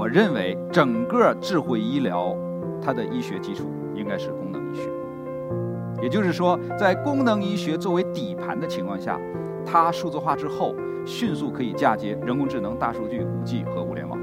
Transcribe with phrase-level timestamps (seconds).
[0.00, 2.34] 我认为整个智慧医疗，
[2.80, 4.88] 它的医学基础应该是功能医学。
[6.00, 9.20] 也就是说，在功能医学作为底盘的情况下，
[9.62, 10.74] 它数字化之后，
[11.04, 14.18] 迅速可以嫁接人工智能、大数据、五 G 和物联网，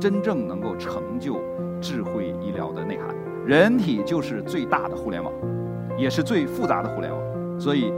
[0.00, 1.38] 真正能够成就
[1.78, 3.14] 智慧医疗的内涵。
[3.44, 5.30] 人体就是最大的互联网，
[5.98, 7.60] 也是最复杂的互联网。
[7.60, 7.92] 所以，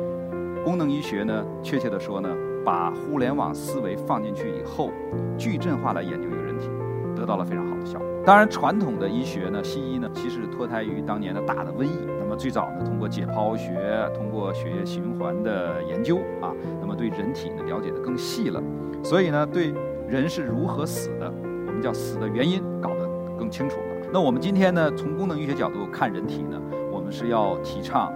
[0.65, 2.29] 功能医学呢，确切的说呢，
[2.65, 4.91] 把互联网思维放进去以后，
[5.37, 6.69] 矩阵化来研究一个人体，
[7.17, 8.07] 得到了非常好的效果。
[8.25, 12.07] 当然，传统的医学呢，西医呢，其实脱胎于当年的大的瘟疫。
[12.21, 18.63] 那么最早呢，通过解剖学，通过血液循环的研究啊，那么对人体呢了解的更细了。
[19.03, 19.73] 所以呢，对
[20.07, 21.33] 人是如何死的，
[21.67, 24.09] 我们叫死的原因搞得更清楚了。
[24.13, 26.61] 那我们今天呢，从功能医学角度看人体呢，
[26.93, 28.13] 我们是要提倡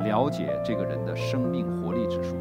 [0.00, 2.36] 了解这个人的生命活力指数。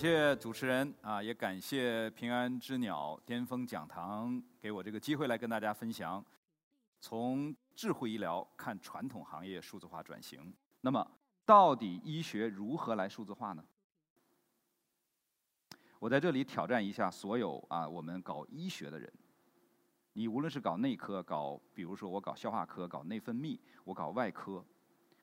[0.00, 6.24] 谢主持人啊，也感谢平安之鸟巅峰讲堂给我这个机会来跟大家分享，
[6.98, 10.54] 从智慧医疗看传统行业数字化转型。
[10.80, 11.06] 那么，
[11.44, 13.62] 到底医学如何来数字化呢？
[15.98, 19.12] 我在这里挑战一下所有啊，我们搞医学的人，
[20.14, 24.64] 你无论是搞内科，搞比如说我搞消化科，搞内分泌，我搞外科。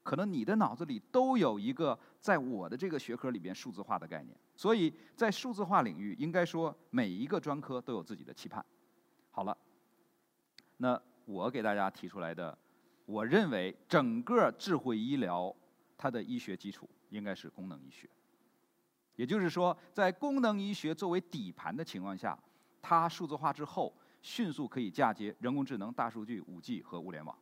[0.08, 8.66] 可能你的脑子里都有一个在我的这个学科里边数字化的概念，所以在数字化领域，应该说每一个专科都有自己的期盼。
[9.32, 9.58] 好了，
[10.78, 12.58] 那我给大家提出来的，
[13.06, 15.54] 我认为整个智慧医疗
[15.98, 18.10] 它的医学基础应该是功能医学，
[19.18, 22.40] 也就是说，在功能医学作为底盘的情况下，
[22.82, 27.38] 它数字化之后，迅速可以嫁接人工智能、大数据、五 G 和物联网。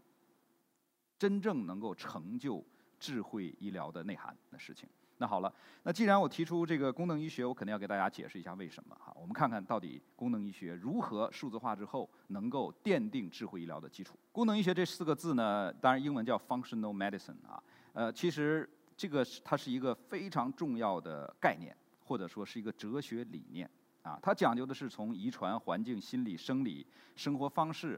[1.17, 2.63] 真正能够成就
[2.99, 4.87] 智慧医疗的内涵的事情。
[5.17, 5.53] 那好了，
[5.83, 9.15] 那既然我提出这个功能医学，我肯定要给大家解释一下为什么哈。
[9.15, 14.19] 我们看看到底功能医学如何数字化之后能够奠定智慧医疗的基础。
[14.33, 23.69] 功能医学这四个字呢，当然英文叫 functional medicine 啊，呃，其实这个它是一个非常重要的概念，或者说是一个哲学理念
[24.03, 24.19] 啊。
[24.21, 27.97] 它讲究的是从遗传、环境、心理、生理、生活方式，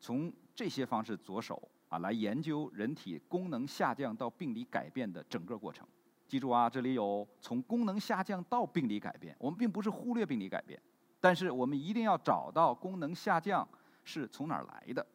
[0.00, 1.62] 从这些方式着手。
[1.94, 5.86] 啊，来研究人体功能下降到病理改变的整个过程。
[6.26, 9.36] 记住啊，这里有从功能下降到病理改变。
[9.38, 10.80] 我们并不是忽略病理改变，
[11.20, 13.66] 但是我们一定要找到功能下降
[14.02, 15.06] 是从哪儿来的，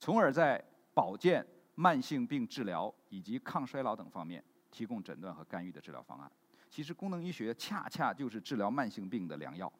[0.00, 0.64] 从而在
[0.94, 6.32] 保健、慢性病治疗以及抗衰老等方面提供诊断和干预的治疗方案。
[6.70, 9.70] 其实功能医学恰恰就是治疗慢性病的良药。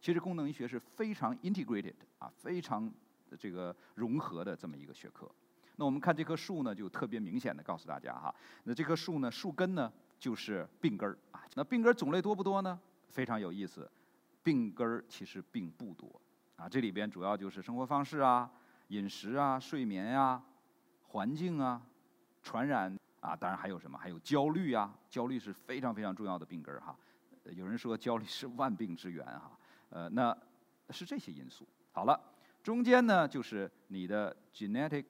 [0.00, 2.92] 其实功能医学是非常 integrated 啊，非常。
[3.36, 5.30] 这个融合的这么一个学科，
[5.76, 8.34] 那我们看这棵树呢，就特别明显的告诉大家哈，
[8.64, 11.42] 那这棵树呢，树根呢就是病根儿啊。
[11.54, 12.78] 那病根儿种类多不多呢？
[13.08, 13.90] 非常有意思，
[14.42, 16.20] 病根儿其实并不多
[16.56, 16.68] 啊。
[16.68, 18.50] 这里边主要就是生活方式啊、
[18.88, 20.42] 饮食啊、睡眠呀、
[21.08, 21.82] 环境啊、
[22.42, 23.98] 传染啊，当然还有什么？
[23.98, 26.96] 还有焦虑啊，焦虑是非常非常重要的病根儿哈。
[27.56, 29.58] 有人说焦虑是万病之源哈，
[29.90, 30.36] 呃，那
[30.90, 31.66] 是这些因素。
[31.92, 32.31] 好了。
[32.62, 35.06] 中间呢，就是你的 genetic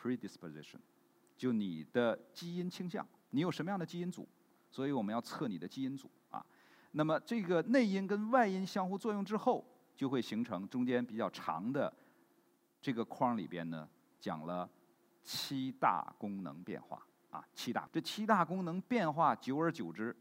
[0.00, 0.78] predisposition，
[1.36, 4.28] 就你的基因倾向，你有什么样的基因组，
[4.70, 6.44] 所以我们要测你的基因组啊。
[6.92, 9.64] 那么这个内因跟外因相互作用之后，
[9.96, 11.90] 就会形成中间比较长的
[12.80, 13.88] 这个框里边呢，
[14.20, 14.68] 讲了
[15.22, 20.14] 七大功能变化啊，七大这七大功能变化，久而久之，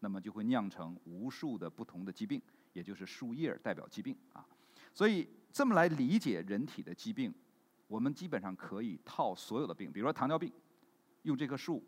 [0.00, 2.40] 那么就会酿成无数的不同的疾病，
[2.72, 4.46] 也就是树叶代表疾病啊，
[4.94, 5.28] 所以。
[5.54, 7.32] 这么来理解人体的疾病，
[7.86, 10.52] 我们基本上可以套所有的病，比如说糖尿病，
[11.22, 11.80] 用这棵树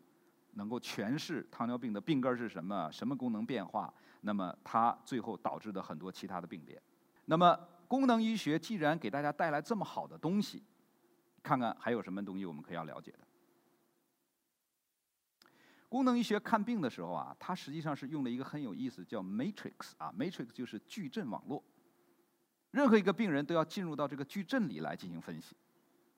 [0.53, 6.81] 能够诠释糖尿病的病根是什么，什么功能变化，那么它最后导致的很多其他的病变。
[7.25, 7.59] 那么
[7.89, 10.63] 功能医学既然给大家带来这么好的东西，
[11.43, 13.19] 看看还有什么东西我们可以要了解的。
[15.89, 21.61] 功能医学看病的时候啊，它实际上是用了一个很有意思叫 matrix 啊，matrix 就是矩阵网络。
[22.71, 25.55] 任何一个病人都要进入到这个矩阵里来进行分析，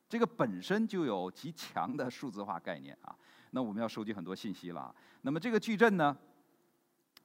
[0.10, 3.16] 这个本身就有极强的数字化概念啊。
[3.52, 4.94] 那我们要收集很多信息了。
[5.22, 6.16] 那么这个矩阵呢，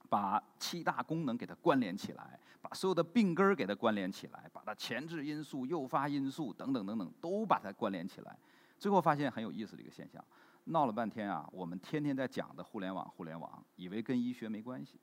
[0.08, 8.38] 把七大功能给它关联起来，把所有的病根儿给它关联起来，把它前置因素、诱发因素等等等等都把它关联起来，
[8.78, 10.24] 最后发现很有意思的一个现象。
[10.64, 15.00] 闹了半天啊，我们天天在讲的互联网，互联网，以为跟医学没关系，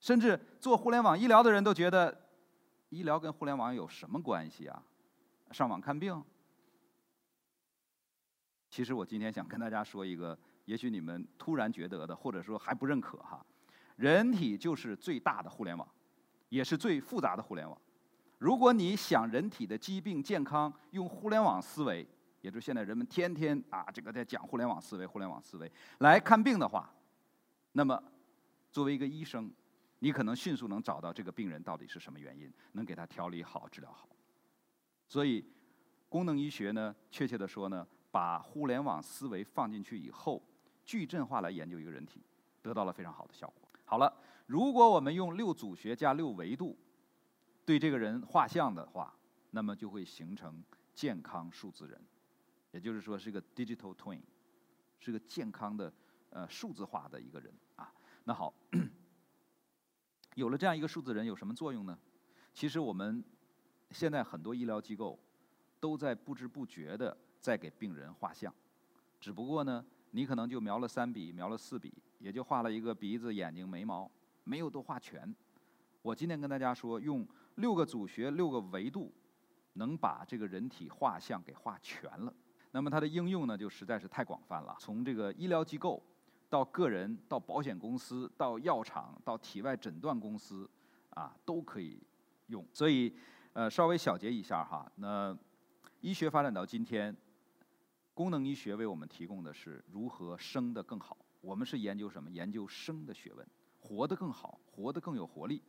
[0.00, 2.25] 甚至做互联网医疗的人都觉得。
[2.90, 4.82] 医疗跟互联网有什么关系啊？
[5.50, 6.22] 上网看病？
[8.70, 13.44] 其实我今天想跟大家说一个，也许你们突然觉得的，或者说还不认可哈。
[13.96, 15.88] 人体就是最大的互联网，
[16.48, 17.80] 也是最复杂的互联网。
[18.38, 22.06] 如果你想人体的疾病健康用互联网思维，
[22.42, 26.92] 也就是现在人们天天啊这个在讲互联网思维、互联网思维来看病的话，
[27.72, 28.02] 那么
[28.70, 29.50] 作为一个医生，
[29.98, 34.08] 你可能迅速能找到这个病人到底是什么原因，能给他调理好、治疗好。
[35.08, 35.44] 所以，
[36.08, 40.42] 功能医学呢，确切的说呢，把互联网思维放进去以后，
[40.84, 42.22] 矩阵化来研究一个人体，
[42.62, 43.68] 得到了非常好的效果。
[43.84, 44.12] 好了，
[44.46, 46.76] 如果我们用六组学加六维度。
[47.64, 49.12] 对这个人画像的话，
[49.50, 50.62] 那么就会形成
[50.94, 52.00] 健康数字人，
[52.70, 54.20] 也就是说是一个 digital twin，
[55.00, 55.92] 是个健康的
[56.30, 57.92] 呃数字化的一个人啊。
[58.22, 58.54] 那好，
[60.36, 61.98] 有了这样一个数字人有什么作用呢？
[62.52, 63.24] 其实我们
[63.90, 65.18] 现在很多医疗机构
[65.80, 68.54] 都在不知不觉的在给病人画像，
[69.18, 74.10] 只不过呢，你可能就描了三笔，描了四笔，也就画了一个鼻子、眼睛、眉毛，
[74.44, 75.34] 没有都画全。
[76.02, 77.26] 我今天跟大家说用。
[77.56, 79.10] 六个组学，六个维度，
[79.72, 82.30] 能把这个人体画像给画全了。
[82.70, 84.76] 那么它的应用呢，就实在是太广泛了。
[84.78, 86.02] 从这个医疗机构，
[86.48, 90.68] 到个人，到保险公司，到药厂，到体外诊断公司，
[91.10, 92.00] 啊，都可以
[92.46, 92.64] 用。
[92.72, 93.12] 所以，
[93.52, 94.90] 呃，稍微小结一下哈。
[94.96, 95.36] 那
[96.00, 97.16] 医学发展到今天，
[98.14, 101.16] 功能医学为我们提供的是如何生得更好。
[101.40, 102.30] 我们是研究什么？
[102.30, 103.46] 研究生的学问，
[103.78, 105.62] 活得更好，活得更有活力。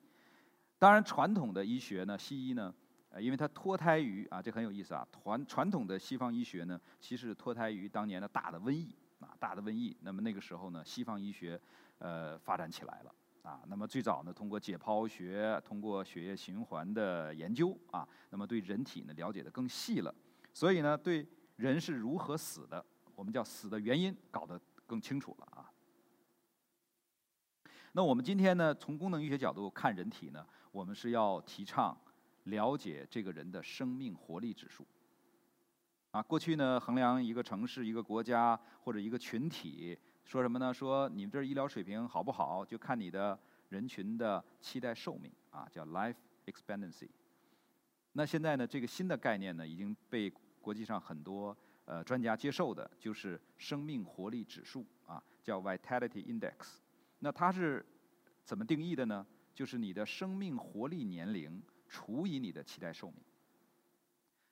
[0.80, 2.73] 当然，传统的医学呢，西医呢，
[3.09, 5.07] 呃，因为它脱胎于啊，这很有意思啊。
[5.12, 8.95] 传传统的西方医学呢，其实脱胎于当年的大的瘟疫，
[9.38, 9.95] 大的瘟疫。
[10.01, 11.60] 那么那个时候呢，西方医学
[12.00, 13.62] 呃发展起来了啊。
[13.68, 20.13] 那么最早呢，通过解剖学，通过血液循环的研究啊，那么对人体呢了解的更细了。
[20.54, 21.25] 所以呢，对
[21.56, 22.84] 人是如何死的，
[23.16, 25.72] 我们叫死的原因搞得更清楚了啊。
[27.94, 30.45] 那我们今天呢，从功能医学角度看人体呢？
[30.72, 31.98] 我们是要提倡
[32.44, 34.86] 了解这个人的生命活力指数。
[36.12, 40.74] 啊，过去呢，衡量一个城市、一个国家或者一个群体，说什么呢？
[40.74, 43.38] 说你们这医疗水平好不好，就看你的
[43.69, 46.15] 人群的期待寿命啊，叫 life
[46.45, 47.09] expectancy。
[48.13, 50.31] 那现在呢，这个新的概念呢，已经被
[50.62, 51.56] 国际上很多
[51.86, 56.77] 呃专家接受的，就是生命活力指数啊，叫 vitality index。
[57.19, 57.86] 那它是
[58.44, 59.25] 怎么定义的呢？
[59.54, 63.18] 就是你的生命活力年龄除以你的期待寿命。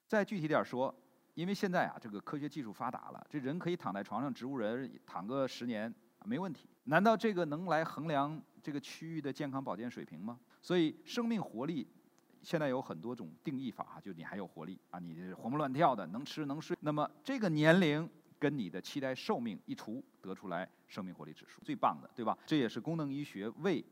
[0.07, 0.94] 再具体点说，
[1.36, 5.94] 因为现在啊，这个科学技术发达了，这人可以躺在床上，植物人躺个十年
[6.24, 6.68] 没问题。
[6.86, 10.40] 难道这个能来衡量这个区域的健康保健水平吗？
[10.62, 11.88] 所以生命活力
[12.42, 16.76] 现在有很多种定义法，就你还有活力啊，你活蹦乱跳的，能吃能睡。
[16.82, 18.10] 那么这个年龄
[18.40, 22.38] 跟你的期待寿命一除，得出来生命活力指数，最棒的，对吧？
[22.46, 23.84] 这也是功能医学为。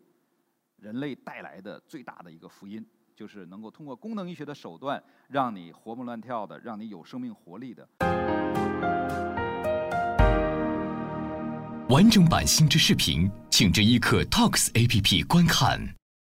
[0.78, 7.88] 人类带来的最大的一个福音，就是能够通过功能医学的手段，让你活蹦乱跳的，让你有生命活力的。
[11.90, 16.03] 完整版新知视频，请至一刻 Talks APP 观看。